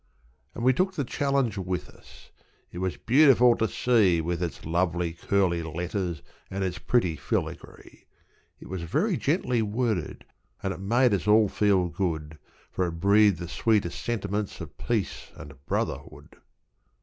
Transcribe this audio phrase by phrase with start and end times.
[0.55, 2.31] And we took the challenge with us.
[2.71, 8.07] It was beautiful to see, With its lovely, curly letters, and its pretty filagree.
[8.59, 10.25] It was very gently worded,
[10.63, 12.39] and it made us all feel good,
[12.71, 16.35] For it breathed the sweetest sentiments of peace and brotherhood.